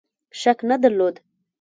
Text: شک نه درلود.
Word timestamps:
شک 0.41 0.59
نه 0.69 0.75
درلود. 0.83 1.15